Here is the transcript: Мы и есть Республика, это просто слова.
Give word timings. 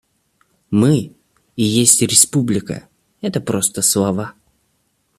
Мы 0.71 1.13
и 1.55 1.63
есть 1.63 2.01
Республика, 2.01 2.89
это 3.21 3.39
просто 3.39 3.83
слова. 3.83 4.33